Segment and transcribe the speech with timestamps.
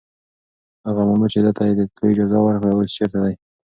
[0.85, 3.33] هغه مامور چې ده ته يې د تلو اجازه ورکړه اوس چېرته دی؟